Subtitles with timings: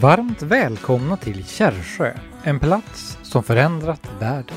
[0.00, 4.56] Varmt välkomna till Kärrsjö, en plats som förändrat världen.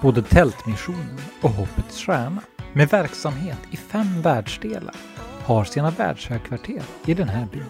[0.00, 4.94] Både Tältmissionen och Hoppets Stjärna, med verksamhet i fem världsdelar,
[5.44, 7.64] har sina världshögkvarter i den här byn.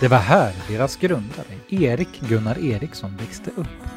[0.00, 3.88] Det var här deras grundare, Erik Gunnar Eriksson, växte upp.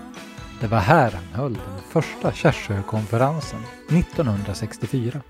[0.62, 3.60] Det var här han höll den första Kärrsjökonferensen
[3.90, 5.22] 1964.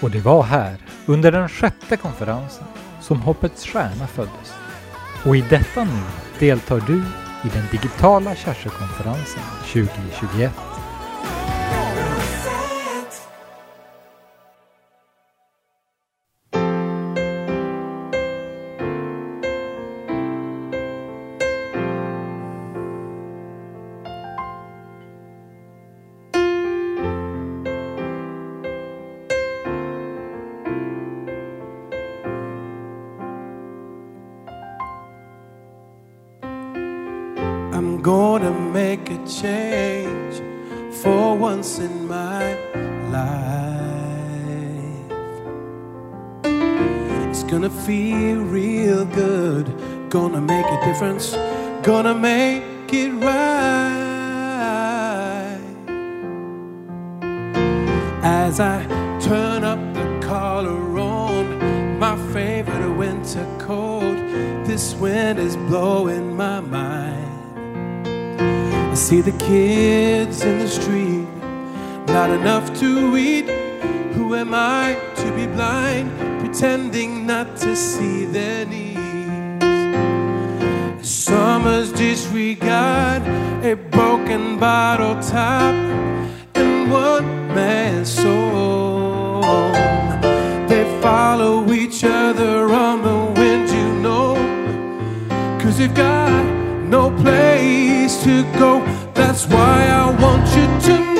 [0.00, 0.76] Och det var här,
[1.06, 2.64] under den sjätte konferensen,
[3.04, 4.54] som Hoppets Stjärna föddes.
[5.24, 6.02] Och i detta nu
[6.38, 6.96] deltar du
[7.44, 10.73] i den digitala Kärrsjökonferensen 2021.
[39.84, 40.36] Change
[41.02, 42.42] for once in my
[43.16, 43.44] life.
[47.28, 49.66] It's gonna feel real good,
[50.08, 51.26] gonna make a difference,
[51.82, 53.64] gonna make it right.
[58.22, 58.76] As I
[59.28, 64.18] turn up the collar on my favorite winter coat,
[64.68, 67.23] this wind is blowing my mind.
[68.94, 71.26] I see the kids in the street,
[72.06, 73.46] not enough to eat.
[74.14, 79.64] Who am I to be blind, pretending not to see their needs?
[81.02, 83.22] Summer's disregard,
[83.64, 85.74] a broken bottle top,
[86.54, 89.42] and one man's soul.
[90.68, 94.36] They follow each other on the wind, you know.
[95.60, 96.44] Cause they've got
[96.84, 97.83] no place
[98.24, 98.82] to go.
[99.12, 101.13] That's why I want you to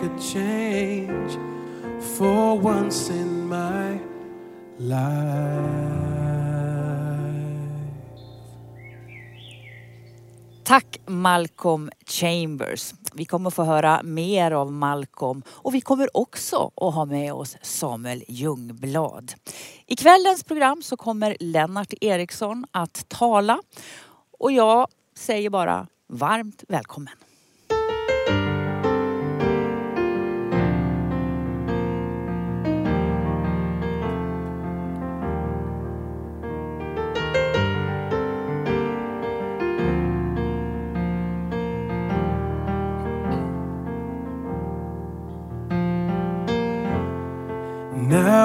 [0.00, 1.38] make a change
[2.00, 3.98] for once in my
[4.78, 6.00] life.
[10.64, 12.94] Tack Malcolm Chambers.
[13.14, 17.56] Vi kommer få höra mer av Malcolm och vi kommer också att ha med oss
[17.62, 19.32] Samuel Ljungblad.
[19.86, 23.60] I kvällens program så kommer Lennart Eriksson att tala
[24.38, 27.29] och jag säger bara Varmt välkommen.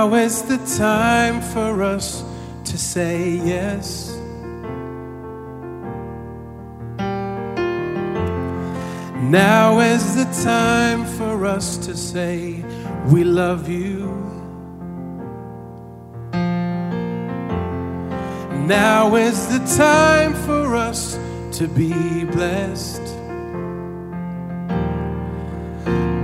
[0.05, 2.23] Now is the time for us
[2.65, 4.15] to say yes.
[9.39, 12.63] Now is the time for us to say
[13.07, 14.11] we love you.
[18.67, 21.17] Now is the time for us
[21.57, 23.01] to be blessed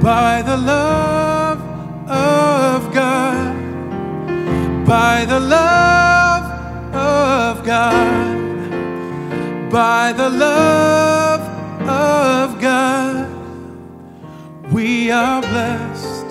[0.04, 1.72] by the love
[2.08, 3.51] of God,
[4.92, 6.44] by the love
[6.94, 8.70] of God,
[9.72, 11.40] by the love
[11.88, 13.30] of God,
[14.74, 16.28] we are blessed.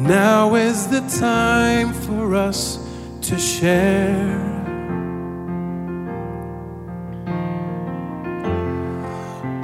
[0.00, 2.84] Now is the time for us
[3.22, 4.53] to share.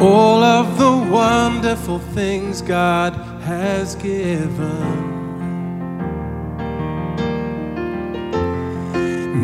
[0.00, 3.12] All of the wonderful things God
[3.42, 5.10] has given.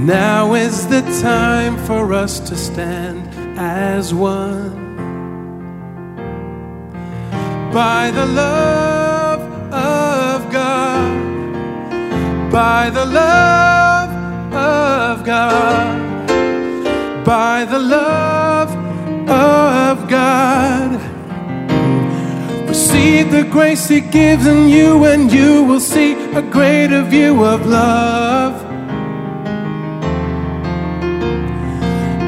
[0.07, 4.97] Now is the time for us to stand as one.
[7.73, 9.43] By the love
[9.75, 14.11] of God, by the love
[14.55, 16.27] of God,
[17.27, 18.71] by the love
[19.29, 21.01] of God.
[22.69, 27.67] Receive the grace He gives in you, and you will see a greater view of
[27.67, 28.65] love.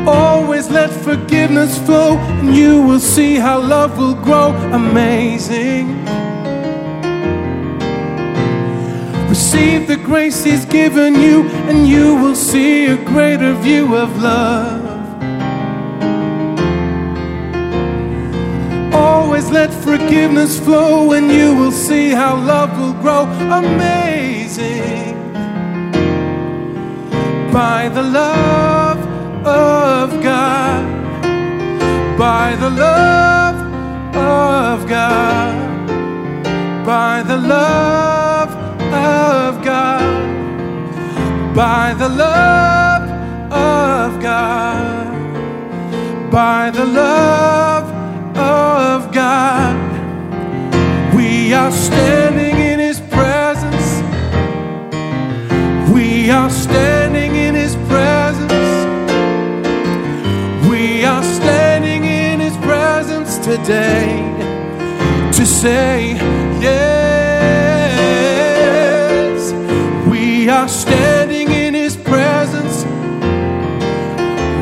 [0.08, 6.04] Always let forgiveness flow, and you will see how love will grow amazing.
[9.28, 14.87] Receive the grace He's given you, and you will see a greater view of love.
[19.38, 23.22] Always let forgiveness flow, and you will see how love will grow.
[23.62, 25.14] Amazing.
[27.52, 28.98] By the love
[29.46, 30.84] of God,
[32.18, 33.58] by the love
[34.16, 35.54] of God,
[36.84, 38.50] by the love
[38.92, 43.08] of God, by the love
[43.52, 45.12] of God,
[46.28, 47.47] by the love
[63.64, 64.22] today
[65.32, 66.14] to say
[66.60, 67.12] yes.
[70.08, 72.84] We are standing in His presence.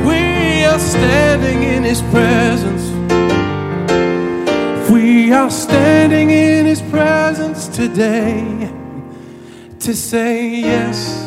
[0.07, 2.91] We are standing in His presence.
[4.91, 8.71] We are standing in His presence today
[9.81, 11.26] to say yes.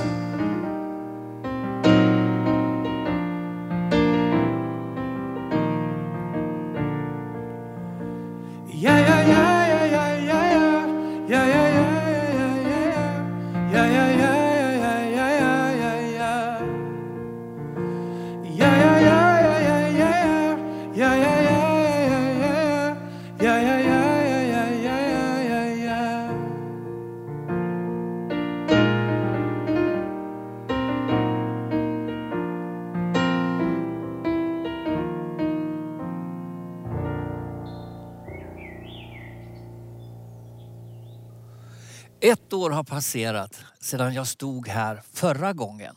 [42.60, 45.96] År har passerat sedan jag stod här förra gången.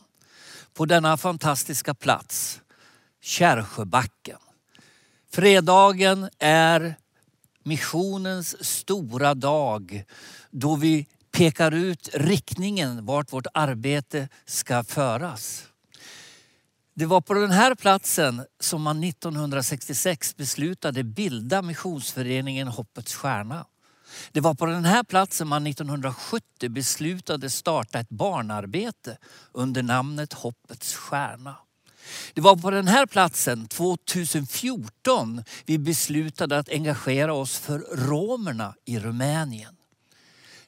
[0.73, 2.61] På denna fantastiska plats,
[3.21, 4.39] Kärrsjöbacken.
[5.31, 6.95] Fredagen är
[7.63, 10.03] missionens stora dag
[10.51, 15.65] då vi pekar ut riktningen vart vårt arbete ska föras.
[16.93, 23.65] Det var på den här platsen som man 1966 beslutade bilda missionsföreningen Hoppets Stjärna.
[24.31, 29.17] Det var på den här platsen man 1970 beslutade starta ett barnarbete
[29.51, 31.55] under namnet Hoppets Stjärna.
[32.33, 38.99] Det var på den här platsen 2014 vi beslutade att engagera oss för romerna i
[38.99, 39.75] Rumänien.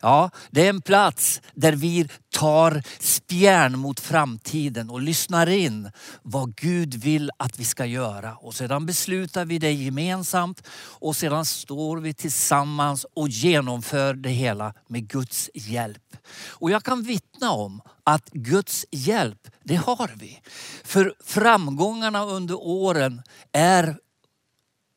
[0.02, 6.56] Ja, det är en plats där vi tar spjärn mot framtiden och lyssnar in vad
[6.56, 8.36] Gud vill att vi ska göra.
[8.36, 14.74] Och sedan beslutar vi det gemensamt och sedan står vi tillsammans och genomför det hela
[14.88, 16.18] med Guds hjälp.
[16.50, 20.42] Och jag kan vittna om att Guds hjälp, det har vi.
[20.84, 23.22] För framgångarna under åren
[23.52, 23.98] är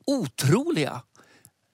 [0.07, 1.03] otroliga.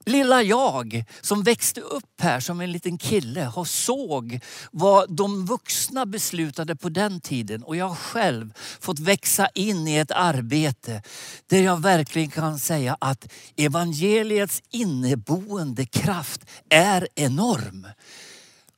[0.07, 4.41] Lilla jag som växte upp här som en liten kille och såg
[4.73, 7.63] vad de vuxna beslutade på den tiden.
[7.63, 11.03] Och jag har själv fått växa in i ett arbete
[11.47, 17.87] där jag verkligen kan säga att evangeliets inneboende kraft är enorm.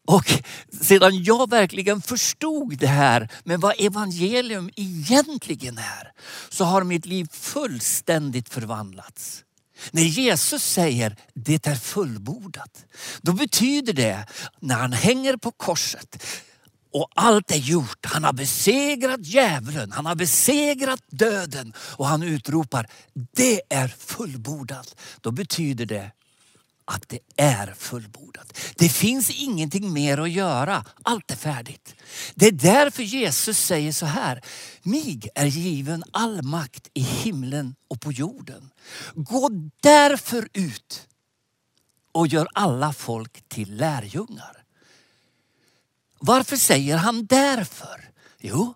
[0.07, 0.43] Och
[0.81, 6.13] sedan jag verkligen förstod det här med vad evangelium egentligen är
[6.49, 9.46] så har mitt liv fullständigt förvandlats.
[9.91, 12.85] När Jesus säger det är fullbordat,
[13.23, 14.27] då betyder det
[14.61, 16.25] när han hänger på korset
[16.93, 18.07] och allt är gjort.
[18.07, 22.87] Han har besegrat djävulen, han har besegrat döden och han utropar
[23.37, 24.97] det är fullbordat.
[25.21, 26.13] Då betyder det
[26.87, 28.59] att det är fullbordat.
[28.77, 30.85] Det finns ingenting mer att göra.
[31.03, 31.95] Allt är färdigt.
[32.35, 34.45] Det är därför Jesus säger så här.
[34.83, 38.71] Mig är given all makt i himlen och på jorden.
[39.15, 39.51] Gå
[39.83, 41.09] därför ut
[42.13, 44.63] och gör alla folk till lärjungar.
[46.19, 48.11] Varför säger han därför?
[48.41, 48.75] Jo,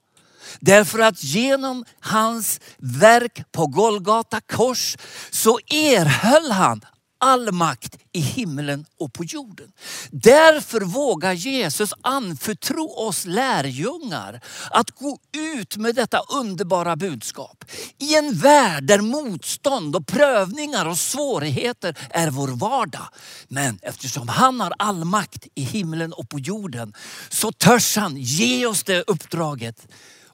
[0.61, 4.97] Därför att genom hans verk på Golgata kors
[5.31, 6.81] så erhöll han
[7.21, 9.73] all makt i himlen och på jorden.
[10.11, 17.65] Därför vågar Jesus anförtro oss lärjungar att gå ut med detta underbara budskap.
[17.99, 23.09] I en värld där motstånd och prövningar och svårigheter är vår vardag.
[23.49, 26.95] Men eftersom han har all makt i himlen och på jorden
[27.29, 29.87] så törs han ge oss det uppdraget.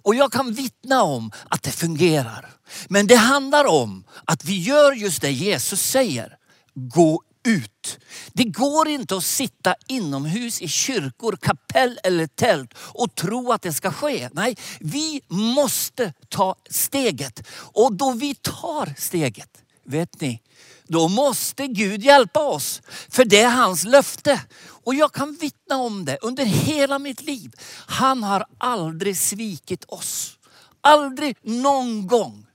[0.07, 2.51] Och jag kan vittna om att det fungerar.
[2.89, 6.37] Men det handlar om att vi gör just det Jesus säger
[6.77, 7.99] gå ut.
[8.33, 13.73] Det går inte att sitta inomhus i kyrkor, kapell eller tält och tro att det
[13.73, 14.29] ska ske.
[14.33, 17.49] Nej, vi måste ta steget.
[17.59, 20.43] Och då vi tar steget, vet ni,
[20.89, 22.83] då måste Gud hjälpa oss.
[23.09, 24.41] För det är hans löfte.
[24.85, 27.53] Och jag kan vittna om det under hela mitt liv.
[27.87, 30.39] Han har aldrig svikit oss.
[30.81, 32.46] Aldrig någon gång.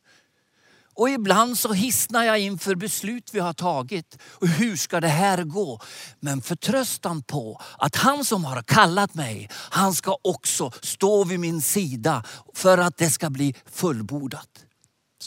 [1.01, 4.17] Och ibland så hissnar jag inför beslut vi har tagit.
[4.23, 5.79] Och hur ska det här gå?
[6.19, 11.61] Men förtröstan på att han som har kallat mig, han ska också stå vid min
[11.61, 14.65] sida för att det ska bli fullbordat.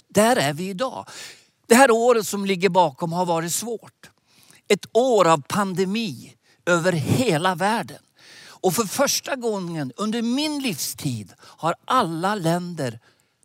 [0.09, 1.09] Där är vi idag.
[1.67, 4.11] Det här året som ligger bakom har varit svårt.
[4.69, 6.35] Ett år av pandemi
[6.67, 8.03] över hela världen.
[8.47, 13.01] Och för första gången under min livstid har alla länder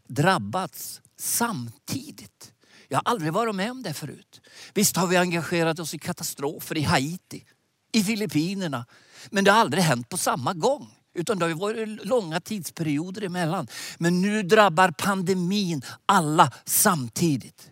[0.08, 2.54] drabbats samtidigt.
[2.88, 4.42] Jag har aldrig varit med om det förut.
[4.74, 7.46] Visst har vi engagerat oss i katastrofer i Haiti,
[7.92, 8.86] i Filippinerna.
[9.30, 10.96] Men det har aldrig hänt på samma gång.
[11.14, 13.68] Utan det har varit långa tidsperioder emellan.
[13.98, 17.72] Men nu drabbar pandemin alla samtidigt.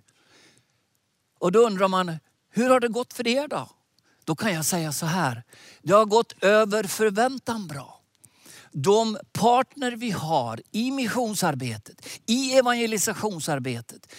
[1.39, 3.69] Och då undrar man, hur har det gått för er då?
[4.23, 5.43] Då kan jag säga så här,
[5.81, 7.96] det har gått över förväntan bra
[8.83, 14.13] de partner vi har i missionsarbetet, i evangelisationsarbetet,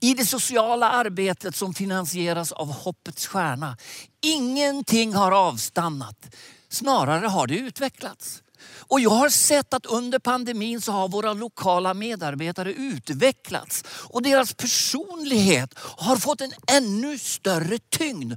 [0.00, 3.76] i det sociala arbetet som finansieras av Hoppets Stjärna.
[4.22, 6.34] Ingenting har avstannat.
[6.68, 8.43] Snarare har det utvecklats.
[8.78, 14.54] Och jag har sett att under pandemin så har våra lokala medarbetare utvecklats och deras
[14.54, 18.34] personlighet har fått en ännu större tyngd.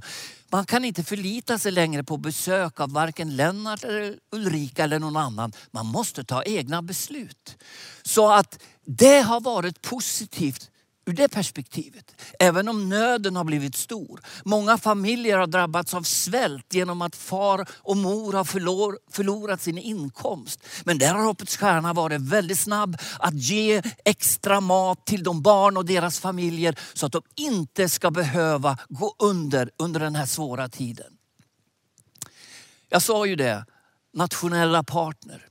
[0.50, 5.16] Man kan inte förlita sig längre på besök av varken Lennart, eller Ulrika eller någon
[5.16, 5.52] annan.
[5.70, 7.56] Man måste ta egna beslut.
[8.02, 10.70] Så att det har varit positivt
[11.08, 12.14] ur det perspektivet.
[12.38, 14.20] Även om nöden har blivit stor.
[14.44, 19.78] Många familjer har drabbats av svält genom att far och mor har förlor, förlorat sin
[19.78, 20.60] inkomst.
[20.84, 25.76] Men där har Hoppets Stjärna varit väldigt snabb att ge extra mat till de barn
[25.76, 30.68] och deras familjer så att de inte ska behöva gå under under den här svåra
[30.68, 31.12] tiden.
[32.88, 33.66] Jag sa ju det,
[34.14, 35.46] nationella partner.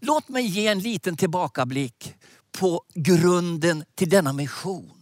[0.00, 2.14] Låt mig ge en liten tillbakablick
[2.58, 4.95] på grunden till denna mission.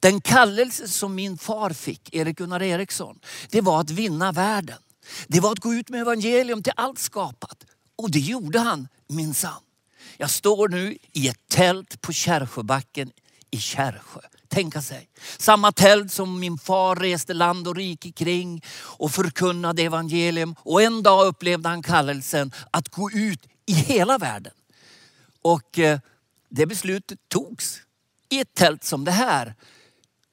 [0.00, 3.18] Den kallelse som min far fick, Erik Gunnar Eriksson,
[3.50, 4.78] det var att vinna världen.
[5.26, 7.64] Det var att gå ut med evangelium till allt skapat.
[7.96, 9.62] Och det gjorde han minsann.
[10.16, 13.10] Jag står nu i ett tält på Kärrsjöbacken
[13.50, 14.20] i Kärrsjö
[14.54, 15.08] tänka sig.
[15.38, 20.54] Samma tält som min far reste land och rike kring och förkunnade evangelium.
[20.58, 24.52] Och en dag upplevde han kallelsen att gå ut i hela världen.
[25.42, 25.98] Och eh,
[26.48, 27.80] det beslutet togs
[28.28, 29.54] i ett tält som det här.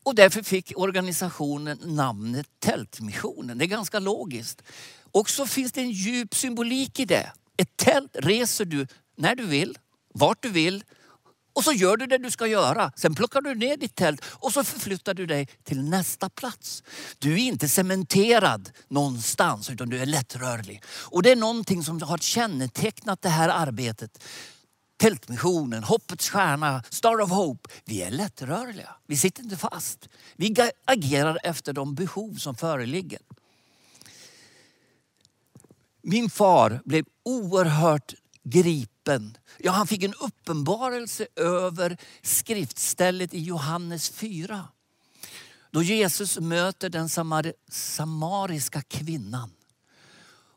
[0.04, 3.58] Och därför fick organisationen namnet Tältmissionen.
[3.58, 4.62] Det är ganska logiskt.
[5.12, 7.32] Och så finns det en djup symbolik i det.
[7.58, 9.78] Ett tält reser du när du vill,
[10.14, 10.84] vart du vill
[11.54, 12.92] och så gör du det du ska göra.
[12.96, 16.84] Sen plockar du ner ditt tält och så förflyttar du dig till nästa plats.
[17.20, 20.84] Du är inte cementerad någonstans utan du är lättrörlig.
[20.88, 24.24] Och det är någonting som har kännetecknat det här arbetet.
[25.02, 27.70] Tältmissionen, Hoppets stjärna, Star of Hope.
[27.86, 28.96] Vi är lättrörliga.
[29.08, 30.10] Vi sitter inte fast.
[30.36, 30.56] Vi
[30.86, 33.20] agerar efter de behov som föreligger.
[36.02, 39.38] Min far blev oerhört gripen.
[39.58, 44.68] Ja, han fick en uppenbarelse över skriftstället i Johannes 4.
[45.72, 49.52] Då Jesus möter den samar samariska kvinnan.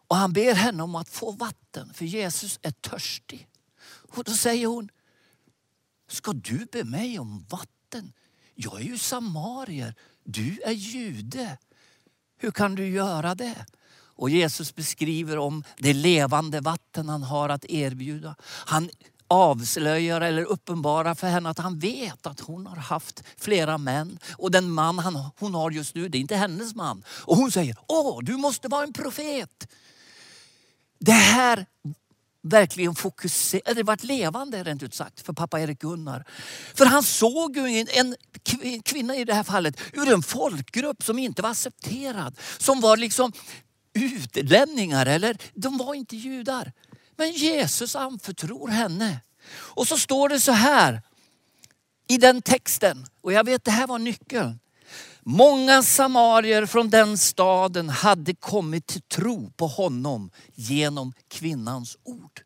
[0.08, 3.48] Och han ber henne om att få vatten, för Jesus är törstig.
[4.16, 4.88] Och då säger hon,
[6.08, 8.12] ska du be mig om vatten?
[8.54, 9.94] Jag är ju samarier,
[10.24, 11.58] du är jude.
[12.38, 13.66] Hur kan du göra det?
[14.16, 18.36] Och Jesus beskriver om det levande vatten han har att erbjuda.
[18.42, 18.90] Han
[19.28, 24.18] avslöjar eller uppenbarar för henne att han vet att hon har haft flera män.
[24.36, 27.04] Och den man han, hon har just nu, det är inte hennes man.
[27.08, 29.68] Och hon säger, åh du måste vara en profet.
[30.98, 31.66] Det här
[32.44, 36.24] verkligen fokuserade, eller varit levande rent ut sagt för pappa Erik Gunnar.
[36.74, 38.16] För han såg ju en
[38.84, 42.38] kvinna i det här fallet ur en folkgrupp som inte var accepterad.
[42.58, 43.32] Som var liksom
[43.94, 46.72] utlänningar eller de var inte judar.
[47.16, 49.20] Men Jesus anförtror henne.
[49.54, 51.02] Och så står det så här
[52.08, 54.58] i den texten, och jag vet det här var nyckeln.
[55.26, 62.40] Många samarier från den staden hade kommit till tro på honom genom kvinnans ord.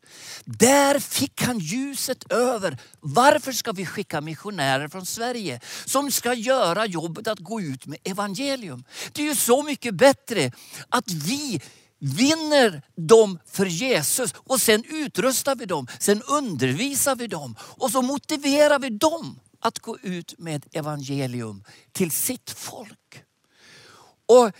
[0.45, 2.77] Där fick han ljuset över.
[2.99, 7.97] Varför ska vi skicka missionärer från Sverige som ska göra jobbet att gå ut med
[8.03, 8.83] evangelium?
[9.11, 10.51] Det är ju så mycket bättre
[10.89, 11.61] att vi
[11.99, 18.01] vinner dem för Jesus och sen utrustar vi dem, sen undervisar vi dem och så
[18.01, 23.23] motiverar vi dem att gå ut med evangelium till sitt folk.
[24.25, 24.51] Och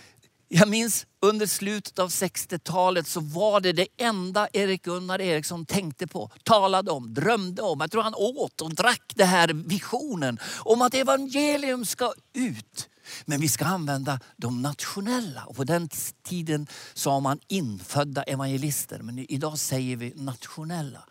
[0.52, 6.06] jag minns under slutet av 60-talet så var det det enda Erik Gunnar Eriksson tänkte
[6.06, 7.80] på, talade om, drömde om.
[7.80, 12.88] Jag tror han åt och drack den här visionen om att evangelium ska ut.
[13.24, 15.44] Men vi ska använda de nationella.
[15.44, 15.88] Och på den
[16.24, 21.04] tiden sa man infödda evangelister, men idag säger vi nationella.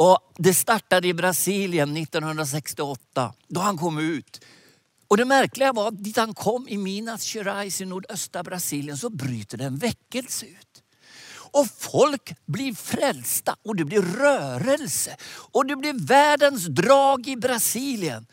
[0.00, 4.40] Och det startade i Brasilien 1968 då han kom ut.
[5.08, 9.10] Och det märkliga var att dit han kom i Minas Gerais i nordöstra Brasilien så
[9.10, 10.82] bryter det en väckelse ut.
[11.32, 15.16] Och folk blir frälsta och det blir rörelse.
[15.30, 18.26] Och det blir världens drag i Brasilien.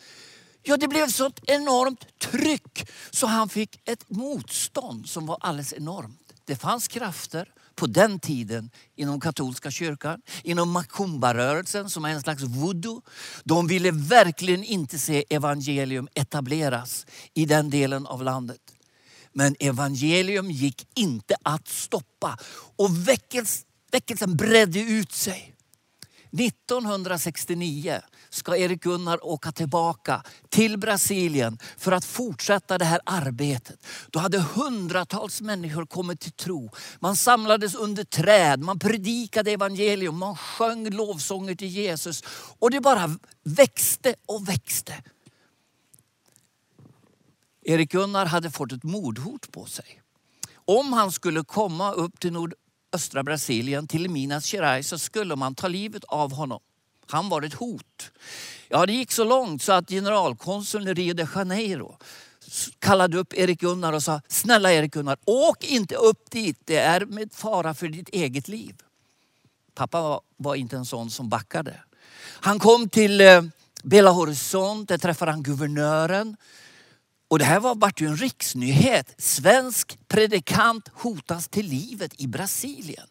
[0.63, 6.33] Ja, det blev sånt enormt tryck så han fick ett motstånd som var alldeles enormt.
[6.45, 12.43] Det fanns krafter på den tiden inom katolska kyrkan, inom makumbarörelsen som är en slags
[12.43, 13.01] voodoo.
[13.43, 18.61] De ville verkligen inte se evangelium etableras i den delen av landet.
[19.33, 22.37] Men evangelium gick inte att stoppa
[22.75, 23.07] och
[23.91, 25.56] väckelsen bredde ut sig.
[26.39, 33.85] 1969 ska Erik Gunnar åka tillbaka till Brasilien för att fortsätta det här arbetet.
[34.09, 36.71] Då hade hundratals människor kommit till tro.
[36.99, 42.23] Man samlades under träd, man predikade evangelium, man sjöng lovsånger till Jesus.
[42.59, 45.03] Och det bara växte och växte.
[47.63, 50.01] Erik Gunnar hade fått ett mordhot på sig.
[50.65, 52.33] Om han skulle komma upp till
[52.93, 56.59] östra Brasilien, till Minas Gerais, så skulle man ta livet av honom.
[57.07, 58.11] Han var ett hot.
[58.69, 61.97] Ja, det gick så långt så att generalkonsuln i Rio de Janeiro
[62.79, 66.59] kallade upp Erik Gunnar och sa, snälla Erik Gunnar, åk inte upp dit.
[66.65, 68.75] Det är med fara för ditt eget liv.
[69.75, 71.79] Pappa var, inte en sån som backade.
[72.19, 73.51] Han kom till Bela
[73.83, 76.37] Belo Horizonte, där träffade han guvernören.
[77.27, 79.15] Och det här var vart ju en riksnyhet.
[79.17, 83.07] Svensk predikant hotas till livet i Brasilien.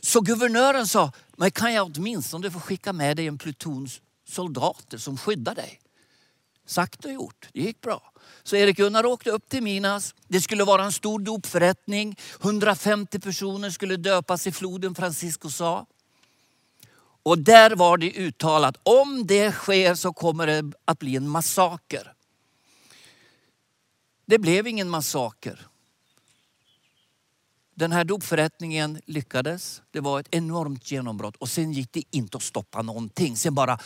[0.00, 3.88] Så guvernören sa, men kan jag åtminstone få skicka med dig en pluton
[4.28, 5.80] soldater som skyddar dig?
[6.66, 8.12] Sagt och gjort, det gick bra.
[8.42, 10.14] Så Erik Gunnar åkte upp till Minas.
[10.28, 12.16] Det skulle vara en stor dopförrättning.
[12.42, 15.86] 150 personer skulle döpas i floden Francisco sa.
[17.22, 22.12] Och där var det uttalat, om det sker så kommer det att bli en massaker.
[24.28, 25.66] Det blev ingen massaker.
[27.74, 29.82] Den här dopförrättningen lyckades.
[29.90, 33.36] Det var ett enormt genombrott och sen gick det inte att stoppa någonting.
[33.36, 33.78] Sen bara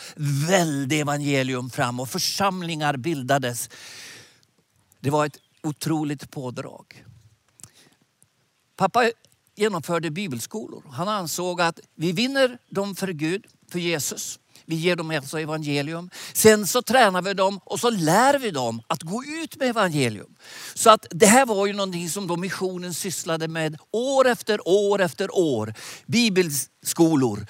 [0.49, 3.71] välde evangelium fram och församlingar bildades.
[5.01, 7.05] Det var ett otroligt pådrag.
[8.77, 9.11] Pappa
[9.55, 10.83] genomförde bibelskolor.
[10.91, 14.39] Han ansåg att vi vinner dem för Gud, för Jesus.
[14.66, 16.11] Vi ger dem alltså evangelium.
[16.33, 20.35] Sen så tränar vi dem och så lär vi dem att gå ut med evangelium.
[20.75, 25.01] Så att det här var ju någonting som då missionen sysslade med år efter år
[25.01, 25.75] efter år.
[26.07, 27.46] Bibelskolor,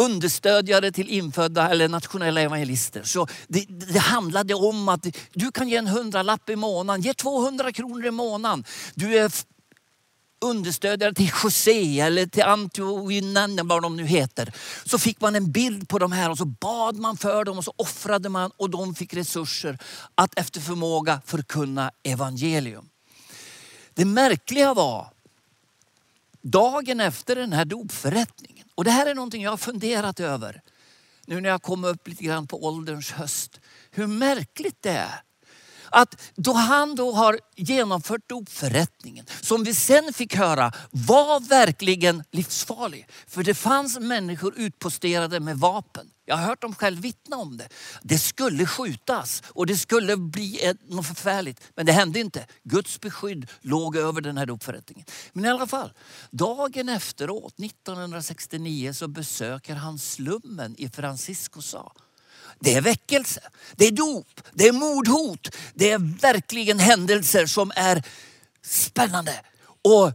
[0.00, 3.02] understödjare till infödda eller nationella evangelister.
[3.02, 7.72] Så det, det handlade om att du kan ge en hundralapp i månaden, ge 200
[7.72, 8.64] kronor i månaden.
[8.94, 9.32] Du är
[10.40, 14.52] understödjare till José eller till Antoine, vad de nu heter.
[14.84, 17.64] Så fick man en bild på de här och så bad man för dem och
[17.64, 19.78] så offrade man och de fick resurser
[20.14, 22.88] att efter förmåga förkunna evangelium.
[23.94, 25.06] Det märkliga var
[26.42, 30.62] dagen efter den här dopförrättningen, och det här är någonting jag har funderat över
[31.26, 33.60] nu när jag kom upp lite grann på ålderns höst.
[33.90, 35.22] Hur märkligt det är
[35.90, 43.08] att då han då har genomfört dopförrättningen, som vi sen fick höra var verkligen livsfarlig.
[43.26, 46.10] För det fanns människor utposterade med vapen.
[46.28, 47.68] Jag har hört dem själv vittna om det.
[48.02, 51.62] Det skulle skjutas och det skulle bli ett, något förfärligt.
[51.74, 52.46] Men det hände inte.
[52.64, 55.06] Guds beskydd låg över den här dopförrättningen.
[55.32, 55.92] Men i alla fall,
[56.30, 61.92] dagen efteråt, 1969, så besöker han slummen i Franciscosa.
[62.60, 63.40] Det är väckelse,
[63.76, 65.56] det är dop, det är mordhot.
[65.74, 68.02] Det är verkligen händelser som är
[68.62, 69.40] spännande.
[69.84, 70.12] Och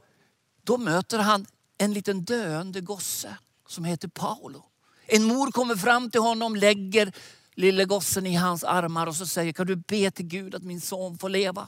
[0.64, 1.46] då möter han
[1.78, 4.66] en liten döende gosse som heter Paolo.
[5.06, 7.14] En mor kommer fram till honom, lägger
[7.56, 10.82] lille gossen i hans armar och så säger, kan du be till Gud att min
[10.82, 11.68] son får leva?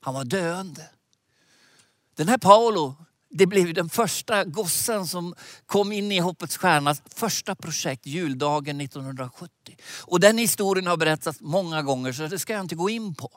[0.00, 0.90] Han var döende.
[2.14, 2.96] Den här Paolo
[3.30, 5.34] det blev den första gossen som
[5.66, 9.50] kom in i Hoppets Stjärnas första projekt, juldagen 1970.
[10.00, 13.30] Och den historien har berättats många gånger så det ska jag inte gå in på.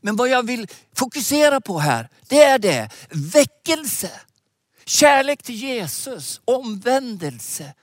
[0.00, 0.66] Men vad jag vill
[0.96, 2.90] fokusera på här, det är det.
[3.10, 4.10] Väckelse,
[4.84, 7.74] kärlek till Jesus, omvändelse,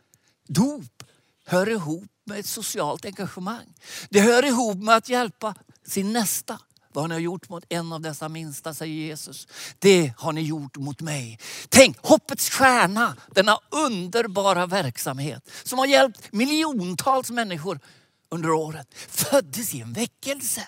[0.47, 1.03] dop
[1.45, 3.73] hör ihop med ett socialt engagemang.
[4.09, 5.55] Det hör ihop med att hjälpa
[5.87, 6.59] sin nästa.
[6.93, 9.47] Vad har ni gjort mot en av dessa minsta, säger Jesus,
[9.79, 11.39] det har ni gjort mot mig.
[11.69, 17.79] Tänk, hoppets stjärna, denna underbara verksamhet som har hjälpt miljontals människor
[18.29, 20.67] under året, föddes i en väckelse.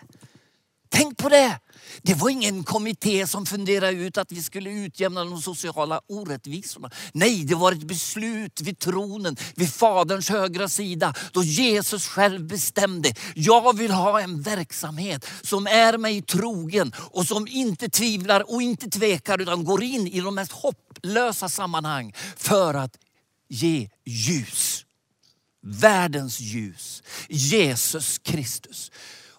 [0.90, 1.60] Tänk på det.
[2.02, 6.90] Det var ingen kommitté som funderade ut att vi skulle utjämna de sociala orättvisorna.
[7.14, 13.14] Nej, det var ett beslut vid tronen, vid Faderns högra sida, då Jesus själv bestämde.
[13.36, 18.90] Jag vill ha en verksamhet som är mig trogen och som inte tvivlar och inte
[18.90, 22.98] tvekar utan går in i de mest hopplösa sammanhang för att
[23.50, 24.86] ge ljus.
[25.62, 27.04] Världens ljus.
[27.30, 28.92] Jesus Kristus.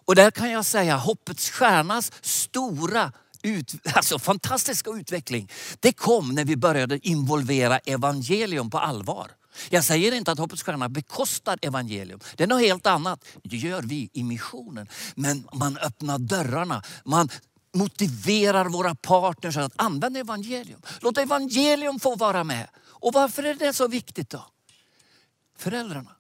[0.05, 3.13] Och där kan jag säga hoppets stjärnas stora
[3.43, 9.31] ut, alltså fantastiska utveckling, det kom när vi började involvera evangelium på allvar.
[9.71, 12.21] Jag säger inte att Hoppets Stjärna bekostar evangelium.
[12.37, 13.25] Det är något helt annat.
[13.43, 14.89] Det gör vi i missionen.
[15.15, 16.83] Men man öppnar dörrarna.
[17.05, 17.29] Man
[17.75, 20.83] motiverar våra partners att använda evangelium.
[21.01, 22.69] Låt evangelium få vara med.
[22.77, 24.47] Och varför är det så viktigt då?
[25.59, 26.11] Föräldrarna.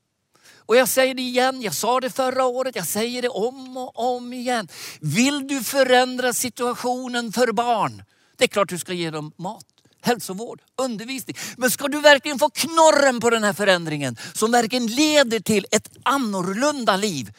[0.66, 4.16] Och jag säger det igen, jag sa det förra året, jag säger det om och
[4.16, 4.68] om igen.
[5.00, 8.03] Vill du förändra situationen för barn?
[8.37, 9.64] Det är klart du ska ge dem mat,
[10.00, 11.37] hälsovård, undervisning.
[11.57, 15.90] Men ska du verkligen få knorren på den här förändringen som verkligen leder till ett
[16.03, 17.33] annorlunda liv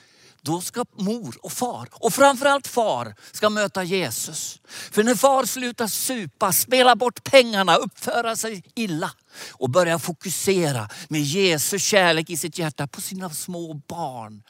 [0.45, 4.61] då ska mor och far, och framförallt far, ska möta Jesus.
[4.65, 9.11] För när far slutar supa, spela bort pengarna, uppföra sig illa
[9.51, 14.43] och börjar fokusera med Jesu kärlek i sitt hjärta på sina små barn.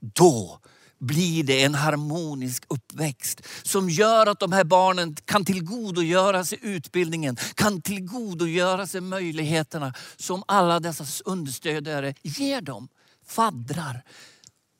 [0.00, 0.60] Då
[0.98, 7.36] blir det en harmonisk uppväxt som gör att de här barnen kan tillgodogöra sig utbildningen,
[7.54, 12.88] kan tillgodogöra sig möjligheterna som alla dessa understödjare ger dem.
[13.26, 14.02] Faddrar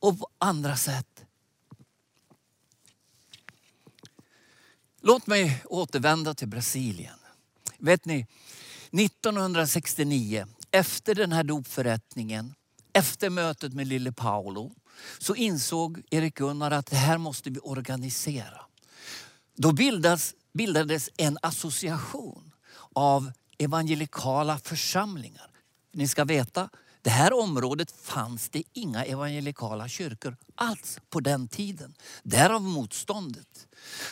[0.04, 1.24] och på andra sätt.
[5.00, 7.18] Låt mig återvända till Brasilien.
[7.78, 8.26] Vet ni,
[8.92, 12.54] 1969, efter den här dopförrättningen,
[12.92, 14.72] efter mötet med lille Paolo,
[15.18, 18.60] så insåg Erik Gunnar att det här måste vi organisera.
[19.56, 22.52] Då bildas, bildades en association
[22.92, 25.50] av evangelikala församlingar.
[25.92, 26.68] Ni ska veta,
[27.04, 31.94] det här området fanns det inga evangelikala kyrkor alls på den tiden.
[32.22, 33.66] Därav motståndet.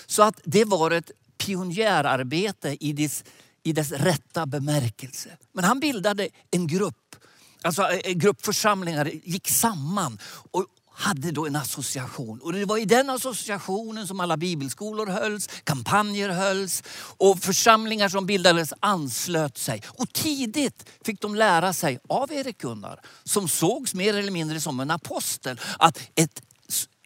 [0.07, 3.25] Så att det var ett pionjärarbete i dess,
[3.63, 5.37] i dess rätta bemärkelse.
[5.53, 7.17] Men han bildade en grupp,
[7.63, 10.19] alltså eh, en grupp församlingar gick samman
[10.51, 12.41] och hade då en association.
[12.41, 16.83] Och det var i den associationen som alla bibelskolor hölls, kampanjer hölls
[17.17, 19.83] och församlingar som bildades anslöt sig.
[19.87, 24.81] Och tidigt fick de lära sig av Erik Gunnar, som sågs mer eller mindre som
[24.81, 26.43] en apostel, att ett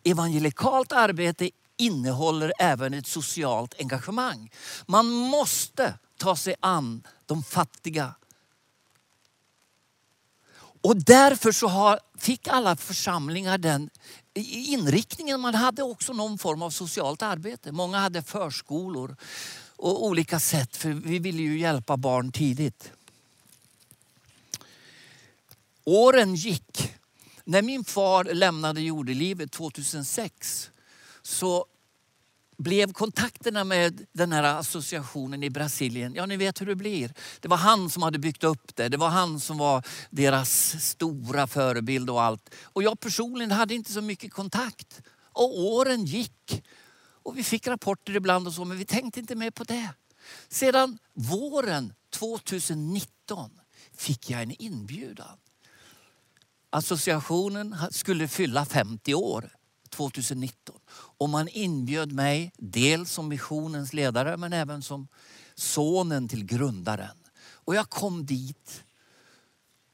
[0.04, 4.50] evangelikalt arbete innehåller även ett socialt engagemang.
[4.86, 8.14] Man måste ta sig an de fattiga.
[10.86, 13.90] Och därför så har, fick alla församlingar den
[14.34, 15.40] inriktningen.
[15.40, 17.72] Man hade också någon form av socialt arbete.
[17.72, 19.16] Många hade förskolor
[19.76, 22.92] och olika sätt för vi ville ju hjälpa barn tidigt.
[25.84, 26.94] Åren gick.
[27.44, 30.70] När min far lämnade jordelivet 2006
[31.22, 31.66] så
[32.58, 37.12] blev kontakterna med den här associationen i Brasilien, ja ni vet hur det blir.
[37.40, 41.46] Det var han som hade byggt upp det, det var han som var deras stora
[41.46, 42.54] förebild och allt.
[42.62, 45.02] Och jag personligen hade inte så mycket kontakt.
[45.32, 46.64] Och åren gick.
[47.22, 49.90] Och vi fick rapporter ibland och så, men vi tänkte inte mer på det.
[50.48, 53.50] Sedan våren 2019
[53.96, 55.38] fick jag en inbjudan.
[56.70, 59.50] Associationen skulle fylla 50 år
[59.96, 60.76] 2019.
[61.18, 65.08] Och man inbjöd mig dels som missionens ledare men även som
[65.54, 67.16] sonen till grundaren.
[67.50, 68.84] Och jag kom dit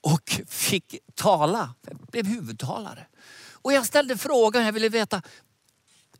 [0.00, 3.06] och fick tala, jag blev huvudtalare.
[3.52, 5.22] Och jag ställde frågan, jag ville veta,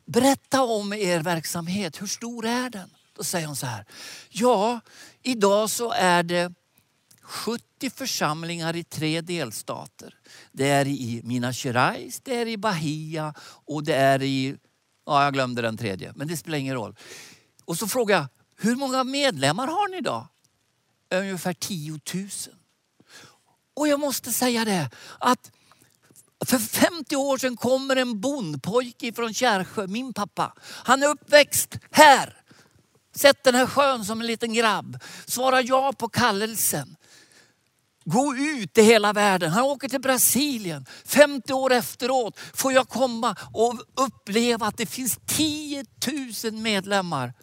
[0.05, 2.89] berätta om er verksamhet, hur stor är den?
[3.13, 3.85] Då säger hon så här,
[4.29, 4.79] ja
[5.21, 6.53] idag så är det
[7.23, 10.15] 70 församlingar i tre delstater.
[10.51, 13.33] Det är i Minas Gerais, det är i Bahia
[13.65, 14.55] och det är i,
[15.05, 16.95] ja jag glömde den tredje, men det spelar ingen roll.
[17.65, 20.27] Och så frågar jag, hur många medlemmar har ni idag?
[21.11, 22.29] Ungefär 10 000.
[23.73, 25.51] Och jag måste säga det, att
[26.45, 30.53] för 50 år sedan kommer en bondpojke från Kärrsjö, min pappa.
[30.61, 32.43] Han är uppväxt här.
[33.15, 34.99] Sett den här sjön som en liten grabb.
[35.25, 36.95] Svarar ja på kallelsen.
[38.05, 39.51] Gå ut i hela världen.
[39.51, 40.85] Han åker till Brasilien.
[41.05, 45.85] 50 år efteråt får jag komma och uppleva att det finns 10
[46.43, 47.33] 000 medlemmar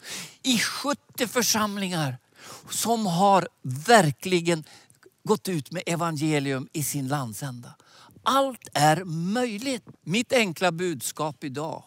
[0.43, 2.19] i 70 församlingar
[2.71, 4.65] som har verkligen
[5.25, 7.75] gått ut med evangelium i sin landsända.
[8.23, 9.85] Allt är möjligt.
[10.05, 11.85] Mitt enkla budskap idag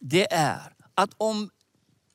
[0.00, 1.50] det är att om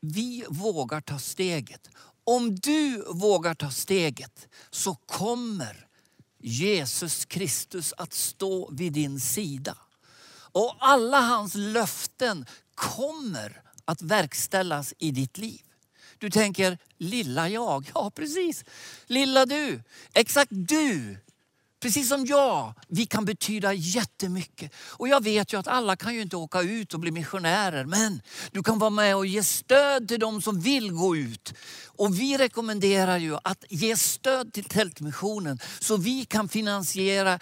[0.02, 1.90] vi vågar ta steget,
[2.24, 5.88] om du vågar ta steget så kommer
[6.40, 9.78] Jesus Kristus att stå vid din sida.
[10.52, 15.62] Och alla hans löften kommer att verkställas i ditt liv.
[16.18, 17.92] Du tänker, lilla jag.
[17.96, 18.66] Ja precis,
[19.08, 19.84] lilla du.
[20.14, 21.18] Exakt du
[21.84, 24.72] Precis som jag, vi kan betyda jättemycket.
[24.90, 27.86] Och jag vet ju att alla kan ju inte åka ut och bli missionärer.
[27.86, 31.54] Men du kan vara med och ge stöd till de som vill gå ut.
[31.86, 37.40] Och vi rekommenderar ju att ge stöd till Tältmissionen så vi kan finansiera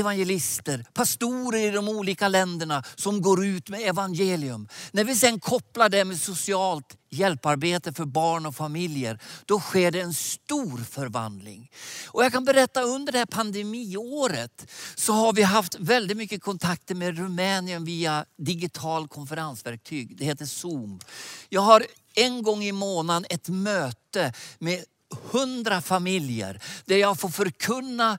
[0.00, 4.68] evangelister, pastorer i de olika länderna som går ut med evangelium.
[4.92, 10.00] När vi sen kopplar det med socialt hjälparbete för barn och familjer, då sker det
[10.00, 11.70] en stor förvandling.
[12.06, 16.94] Och jag kan berätta under det här pandemiåret så har vi haft väldigt mycket kontakter
[16.94, 20.16] med Rumänien via digital konferensverktyg.
[20.16, 21.00] Det heter Zoom.
[21.48, 24.84] Jag har en gång i månaden ett möte med
[25.14, 28.18] hundra familjer där jag får förkunna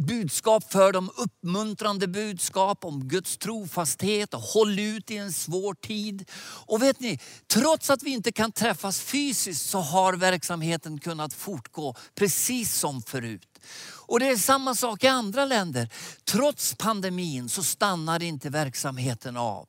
[0.00, 6.30] budskap för dem, uppmuntrande budskap om Guds trofasthet och håll ut i en svår tid.
[6.66, 11.94] Och vet ni, trots att vi inte kan träffas fysiskt så har verksamheten kunnat fortgå
[12.14, 13.46] precis som förut.
[14.06, 15.88] Och det är samma sak i andra länder.
[16.24, 19.68] Trots pandemin så stannar inte verksamheten av.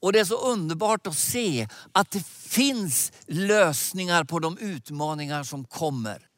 [0.00, 5.64] Och det är så underbart att se att det finns lösningar på de utmaningar som
[5.64, 6.28] kommer.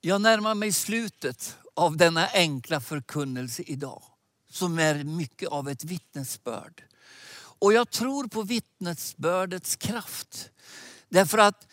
[0.00, 4.02] Jag närmar mig slutet av denna enkla förkunnelse idag.
[4.50, 6.82] Som är mycket av ett vittnesbörd.
[7.58, 10.50] Och jag tror på vittnesbördets kraft.
[11.08, 11.66] Därför att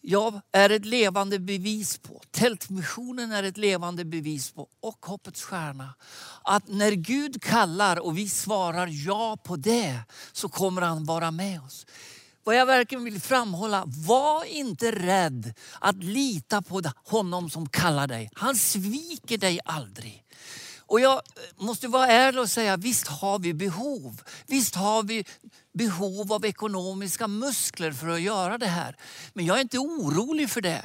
[0.00, 5.94] jag är ett levande bevis på, Tältmissionen är ett levande bevis på och Hoppets Stjärna.
[6.42, 10.00] Att när Gud kallar och vi svarar ja på det
[10.32, 11.86] så kommer han vara med oss.
[12.44, 18.30] Vad jag verkligen vill framhålla, var inte rädd att lita på honom som kallar dig.
[18.34, 20.24] Han sviker dig aldrig.
[20.90, 24.20] Och jag eh, måste vara ärlig och säga, visst har vi behov.
[24.46, 25.24] Visst har vi
[25.72, 28.96] behov av ekonomiska muskler för att göra det här.
[29.32, 30.84] Men jag är inte orolig för det.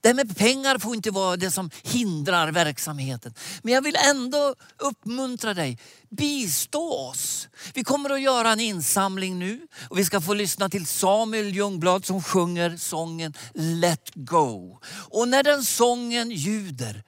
[0.00, 3.34] Det här med pengar får inte vara det som hindrar verksamheten.
[3.62, 5.78] Men jag vill ändå uppmuntra dig.
[6.10, 7.48] Bistå oss.
[7.74, 12.06] Vi kommer att göra en insamling nu och vi ska få lyssna till Samuel Ljungblad
[12.06, 14.78] som sjunger sången Let Go.
[15.10, 17.02] Och när den sången ljuder,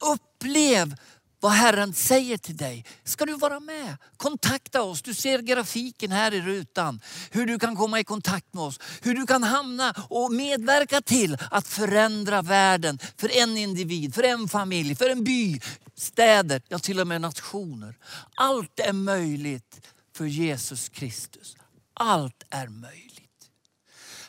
[0.00, 0.94] upplev
[1.40, 2.84] vad Herren säger till dig.
[3.04, 3.96] Ska du vara med?
[4.16, 5.02] Kontakta oss.
[5.02, 7.00] Du ser grafiken här i rutan.
[7.30, 8.80] Hur du kan komma i kontakt med oss.
[9.02, 14.48] Hur du kan hamna och medverka till att förändra världen för en individ, för en
[14.48, 15.60] familj, för en by,
[15.94, 17.94] städer, ja till och med nationer.
[18.34, 19.80] Allt är möjligt
[20.16, 21.56] för Jesus Kristus.
[21.94, 23.14] Allt är möjligt.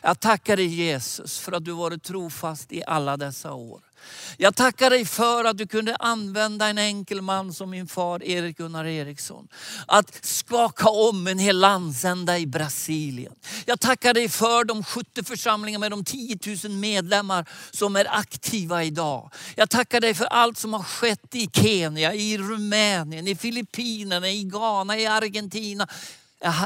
[0.02, 3.89] Jag tackar dig Jesus för att du varit trofast i alla dessa år.
[4.36, 8.56] Jag tackar dig för att du kunde använda en enkel man som min far Erik
[8.56, 9.48] Gunnar Eriksson.
[9.86, 13.32] Att skaka om en hel landsända i Brasilien.
[13.66, 18.84] Jag tackar dig för de 70 församlingar med de 10 000 medlemmar som är aktiva
[18.84, 19.30] idag.
[19.56, 24.44] Jag tackar dig för allt som har skett i Kenya, i Rumänien, i Filippinerna, i
[24.44, 25.88] Ghana, i Argentina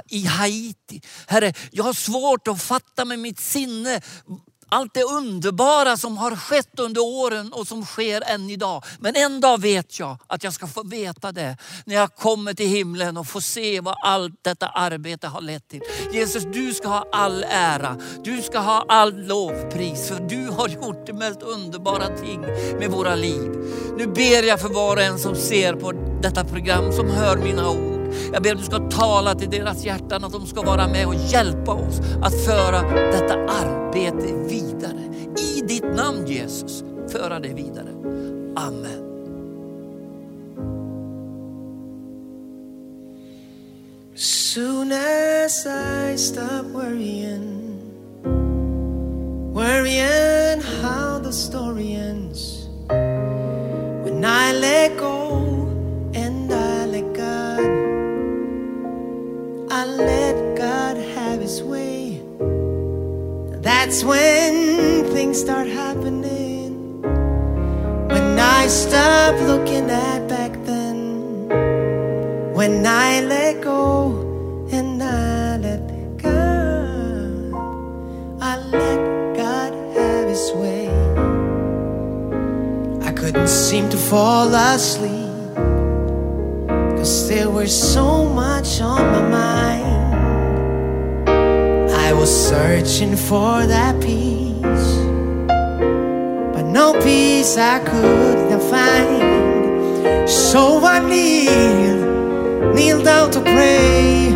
[0.08, 1.00] i Haiti.
[1.26, 4.00] Herre, jag har svårt att fatta med mitt sinne
[4.74, 8.84] allt det underbara som har skett under åren och som sker än idag.
[8.98, 12.68] Men en dag vet jag att jag ska få veta det när jag kommer till
[12.68, 15.80] himlen och får se vad allt detta arbete har lett till.
[16.12, 17.96] Jesus, du ska ha all ära.
[18.24, 22.40] Du ska ha all lovpris för du har gjort det mest underbara ting
[22.78, 23.50] med våra liv.
[23.98, 27.70] Nu ber jag för var och en som ser på detta program, som hör mina
[27.70, 27.93] ord.
[28.32, 31.14] Jag ber att du ska tala till deras hjärtan, att de ska vara med och
[31.14, 35.00] hjälpa oss att föra detta arbete vidare.
[35.56, 37.88] I ditt namn Jesus, föra det vidare.
[38.56, 39.04] Amen.
[44.54, 47.80] Soon as I stop worrying,
[49.52, 55.43] worrying how the story ends, when I let go
[59.76, 62.22] I let God have His way.
[63.60, 67.02] That's when things start happening.
[67.02, 71.48] When I stop looking at back then.
[72.54, 75.82] When I let go and I let
[76.18, 77.52] God,
[78.40, 80.86] I let God have His way.
[83.08, 85.23] I couldn't seem to fall asleep.
[87.04, 90.14] Cause there was so much on my mind.
[91.92, 94.88] I was searching for that peace,
[96.54, 100.30] but no peace I could not find.
[100.30, 104.28] So I kneel, kneel down to pray,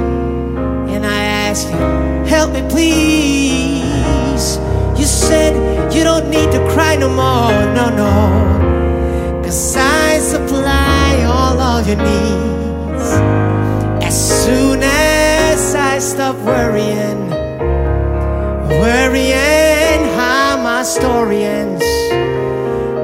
[0.92, 1.78] and I ask you,
[2.28, 4.58] help me please.
[5.00, 5.54] You said
[5.90, 9.42] you don't need to cry no more, no, no.
[9.42, 12.47] Cause I supply all of your needs.
[16.00, 17.28] Stop worrying,
[18.70, 21.84] worrying how my story ends.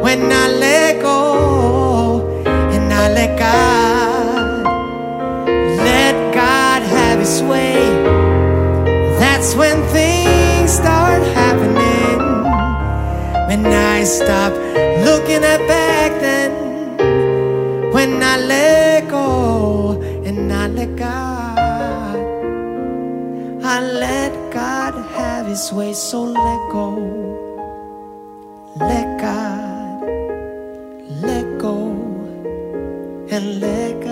[0.03, 4.65] When I let go and I let God,
[5.79, 7.75] let God have His way.
[9.19, 12.21] That's when things start happening.
[13.49, 14.53] When I stop
[15.05, 15.61] looking at
[25.55, 25.93] have His way.
[25.93, 26.89] So let go,
[28.77, 30.03] let God,
[31.23, 31.77] let go,
[33.31, 34.04] and let